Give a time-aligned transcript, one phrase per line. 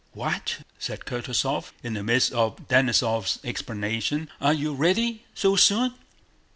[0.13, 5.93] "What?" said Kutúzov, in the midst of Denísov's explanations, "are you ready so soon?"